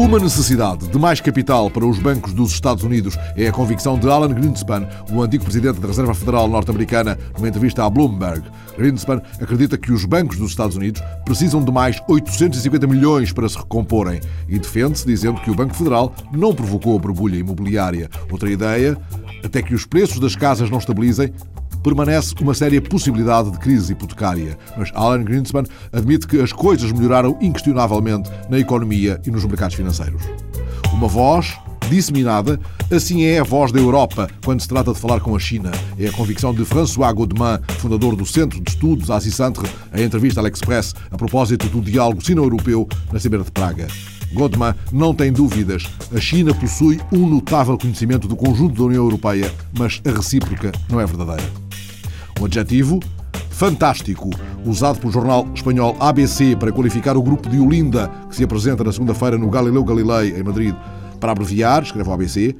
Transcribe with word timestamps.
Uma 0.00 0.18
necessidade 0.18 0.88
de 0.88 0.98
mais 0.98 1.20
capital 1.20 1.70
para 1.70 1.84
os 1.84 1.98
bancos 1.98 2.32
dos 2.32 2.52
Estados 2.52 2.82
Unidos 2.82 3.18
é 3.36 3.48
a 3.48 3.52
convicção 3.52 3.98
de 3.98 4.08
Alan 4.08 4.32
Greenspan, 4.32 4.88
o 5.12 5.20
antigo 5.20 5.44
presidente 5.44 5.78
da 5.78 5.88
Reserva 5.88 6.14
Federal 6.14 6.48
norte-americana, 6.48 7.18
numa 7.36 7.48
entrevista 7.48 7.84
à 7.84 7.90
Bloomberg. 7.90 8.42
Greenspan 8.78 9.20
acredita 9.38 9.76
que 9.76 9.92
os 9.92 10.06
bancos 10.06 10.38
dos 10.38 10.52
Estados 10.52 10.74
Unidos 10.74 11.02
precisam 11.26 11.62
de 11.62 11.70
mais 11.70 12.00
850 12.08 12.86
milhões 12.86 13.30
para 13.30 13.46
se 13.46 13.58
recomporem 13.58 14.20
e 14.48 14.58
defende-se 14.58 15.06
dizendo 15.06 15.38
que 15.42 15.50
o 15.50 15.54
Banco 15.54 15.74
Federal 15.74 16.14
não 16.32 16.54
provocou 16.54 16.96
a 16.96 16.98
borbulha 16.98 17.36
imobiliária. 17.36 18.08
Outra 18.32 18.50
ideia, 18.50 18.96
até 19.44 19.60
que 19.60 19.74
os 19.74 19.84
preços 19.84 20.18
das 20.18 20.34
casas 20.34 20.70
não 20.70 20.78
estabilizem, 20.78 21.30
permanece 21.82 22.34
uma 22.40 22.54
séria 22.54 22.80
possibilidade 22.80 23.50
de 23.50 23.58
crise 23.58 23.92
hipotecária. 23.92 24.56
Mas 24.76 24.90
Alan 24.94 25.22
Greenspan 25.22 25.64
admite 25.92 26.26
que 26.26 26.40
as 26.40 26.52
coisas 26.52 26.92
melhoraram 26.92 27.36
inquestionavelmente 27.40 28.30
na 28.48 28.58
economia 28.58 29.20
e 29.26 29.30
nos 29.30 29.44
mercados 29.44 29.74
financeiros. 29.74 30.22
Uma 30.92 31.08
voz 31.08 31.58
disseminada, 31.88 32.58
assim 32.90 33.24
é 33.24 33.40
a 33.40 33.44
voz 33.44 33.72
da 33.72 33.80
Europa 33.80 34.28
quando 34.44 34.60
se 34.60 34.68
trata 34.68 34.92
de 34.92 34.98
falar 34.98 35.20
com 35.20 35.34
a 35.34 35.38
China. 35.38 35.72
É 35.98 36.06
a 36.06 36.12
convicção 36.12 36.54
de 36.54 36.64
François 36.64 37.12
Godemain, 37.12 37.58
fundador 37.78 38.14
do 38.14 38.24
Centro 38.24 38.60
de 38.60 38.70
Estudos 38.70 39.10
Asie 39.10 39.32
Centre, 39.32 39.68
em 39.94 40.04
entrevista 40.04 40.40
à 40.40 40.42
L'Express 40.42 40.94
a 41.10 41.16
propósito 41.16 41.68
do 41.68 41.80
diálogo 41.80 42.24
sino-europeu 42.24 42.88
na 43.12 43.18
Cimeira 43.18 43.44
de 43.44 43.50
Praga. 43.50 43.88
Godman 44.32 44.74
não 44.92 45.12
tem 45.12 45.32
dúvidas. 45.32 45.84
A 46.14 46.20
China 46.20 46.54
possui 46.54 47.00
um 47.12 47.26
notável 47.28 47.76
conhecimento 47.76 48.28
do 48.28 48.36
conjunto 48.36 48.76
da 48.76 48.84
União 48.84 49.02
Europeia, 49.02 49.52
mas 49.76 50.00
a 50.06 50.10
recíproca 50.10 50.70
não 50.88 51.00
é 51.00 51.06
verdadeira. 51.06 51.69
O 52.40 52.46
adjetivo 52.46 52.98
fantástico, 53.50 54.30
usado 54.64 54.98
pelo 54.98 55.12
jornal 55.12 55.46
espanhol 55.54 55.94
ABC 56.00 56.56
para 56.56 56.72
qualificar 56.72 57.14
o 57.14 57.22
grupo 57.22 57.46
de 57.50 57.60
Olinda, 57.60 58.10
que 58.30 58.36
se 58.36 58.42
apresenta 58.42 58.82
na 58.82 58.90
segunda-feira 58.90 59.36
no 59.36 59.50
Galileu 59.50 59.84
Galilei, 59.84 60.34
em 60.34 60.42
Madrid. 60.42 60.74
Para 61.20 61.32
abreviar, 61.32 61.82
escreve 61.82 62.08
o 62.08 62.12
ABC, 62.14 62.56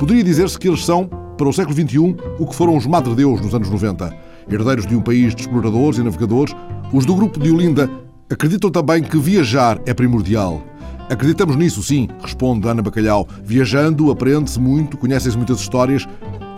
poderia 0.00 0.24
dizer-se 0.24 0.58
que 0.58 0.66
eles 0.66 0.84
são, 0.84 1.06
para 1.38 1.48
o 1.48 1.52
século 1.52 1.76
XXI, 1.76 2.16
o 2.40 2.46
que 2.46 2.56
foram 2.56 2.76
os 2.76 2.84
Madre-Deus 2.84 3.40
nos 3.40 3.54
anos 3.54 3.70
90. 3.70 4.12
Herdeiros 4.50 4.84
de 4.84 4.96
um 4.96 5.00
país 5.00 5.32
de 5.36 5.42
exploradores 5.42 6.00
e 6.00 6.02
navegadores, 6.02 6.52
os 6.92 7.06
do 7.06 7.14
grupo 7.14 7.38
de 7.38 7.52
Olinda 7.52 7.88
acreditam 8.28 8.70
também 8.70 9.04
que 9.04 9.16
viajar 9.16 9.80
é 9.86 9.94
primordial. 9.94 10.60
Acreditamos 11.08 11.56
nisso, 11.56 11.82
sim, 11.82 12.08
responde 12.22 12.68
Ana 12.68 12.82
Bacalhau. 12.82 13.26
Viajando, 13.44 14.10
aprende-se 14.10 14.60
muito, 14.60 14.96
conhecem-se 14.96 15.36
muitas 15.36 15.60
histórias 15.60 16.08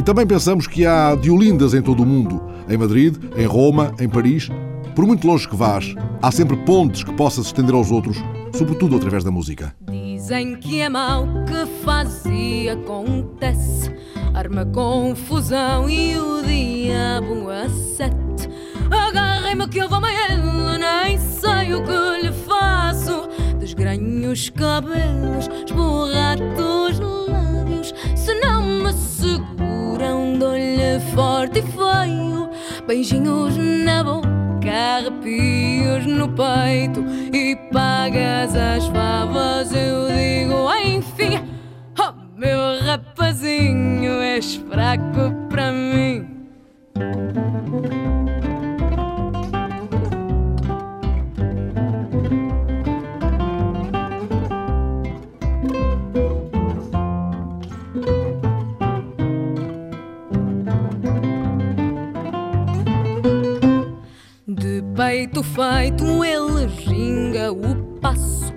e 0.00 0.02
também 0.02 0.26
pensamos 0.26 0.66
que 0.66 0.86
há 0.86 1.14
de 1.14 1.30
Olindas 1.30 1.74
em 1.74 1.82
todo 1.82 2.02
o 2.02 2.06
mundo. 2.06 2.42
Em 2.70 2.78
Madrid, 2.78 3.18
em 3.36 3.44
Roma, 3.44 3.94
em 4.00 4.08
Paris. 4.08 4.48
Por 4.94 5.04
muito 5.04 5.26
longe 5.26 5.46
que 5.46 5.54
vás, 5.54 5.94
há 6.22 6.32
sempre 6.32 6.56
pontes 6.56 7.04
que 7.04 7.12
possas 7.12 7.44
estender 7.44 7.74
aos 7.74 7.90
outros, 7.90 8.16
sobretudo 8.56 8.96
através 8.96 9.22
da 9.24 9.30
música. 9.30 9.76
Dizem 9.90 10.56
que 10.56 10.80
é 10.80 10.88
mal 10.88 11.28
que 11.44 11.66
fazia 11.84 12.72
acontece, 12.72 13.94
arma 14.32 14.64
confusão 14.64 15.90
e 15.90 16.16
o 16.16 16.42
diabo 16.44 17.50
a 17.50 17.68
sete. 17.68 18.48
Agarrem-me 18.90 19.68
que 19.68 19.80
eu 19.80 19.88
vou 19.90 20.02
a 20.02 20.10
ele, 20.10 20.78
nem 20.78 21.18
sei 21.18 21.74
o 21.74 21.84
que 21.84 22.26
lhe 22.26 22.32
faço. 22.48 23.28
Desgranho 23.58 24.32
os 24.32 24.48
cabelos, 24.48 25.46
esborrato 25.66 26.88
os 26.88 26.98
lábios, 26.98 27.92
se 28.16 28.32
não 28.40 28.64
me 28.64 28.90
dou-lhe 29.30 29.79
forte 31.14 31.58
e 31.58 31.62
feio. 31.62 32.50
Beijinhos 32.86 33.56
na 33.56 34.04
boca, 34.04 34.70
arrepios 34.98 36.06
no 36.06 36.28
peito 36.28 37.04
e 37.34 37.56
pagas 37.72 38.54
as 38.54 38.86
favas. 38.86 39.72
Eu 39.72 40.06
digo, 40.08 40.72
enfim, 40.84 41.42
oh 41.98 42.38
meu 42.38 42.80
rapazinho, 42.84 44.20
és 44.20 44.54
fraco 44.54 45.39
peito 65.00 65.42
feito, 65.42 66.04
ele 66.22 66.68
ginga 66.68 67.50
o 67.50 67.74
passo, 68.02 68.52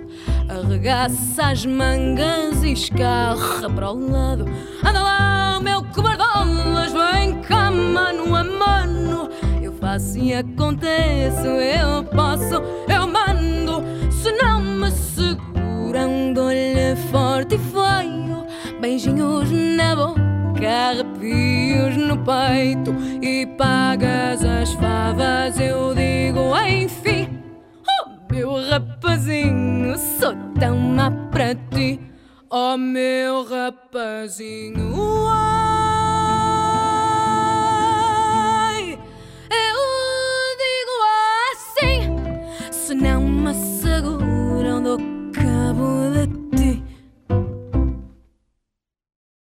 arregaça 0.46 1.42
as 1.42 1.64
mangas 1.64 2.62
e 2.62 2.72
escarra 2.72 3.70
para 3.70 3.90
o 3.90 4.10
lado. 4.10 4.44
Anda 4.86 5.00
lá, 5.00 5.58
meu 5.62 5.82
cobardolas, 5.84 6.92
vem 6.92 7.40
cá, 7.40 7.70
mano 7.70 8.36
a 8.36 8.44
mano. 8.44 9.30
Eu 9.62 9.72
faço 9.72 10.18
e 10.18 10.34
aconteço, 10.34 11.46
eu 11.46 12.04
posso, 12.04 12.56
eu 12.92 13.06
mando. 13.06 13.82
Se 14.12 14.30
não 14.32 14.60
me 14.60 14.90
seguram, 14.90 16.34
dou-lhe 16.34 16.94
forte 17.10 17.54
e 17.54 17.58
feio, 17.58 18.44
beijinhos 18.82 19.50
na 19.50 19.96
boca 19.96 20.34
arrepios 20.64 21.96
no 21.96 22.16
peito 22.18 22.94
e 23.22 23.46
pagas 23.58 24.44
as 24.44 24.72
favas, 24.74 24.93
má 30.94 31.10
para 31.30 31.54
ti. 31.74 32.00
Oh, 32.48 32.76
meu 32.76 33.42
rapazinho, 33.44 34.94
ai, 35.28 35.72
eu 39.50 39.78
digo 40.62 40.96
assim, 41.50 42.14
se 42.70 42.94
não 42.94 43.22
me 43.22 43.52
seguro 43.54 44.43